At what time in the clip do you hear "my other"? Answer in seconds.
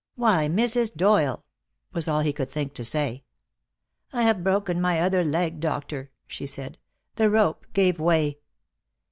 4.81-5.23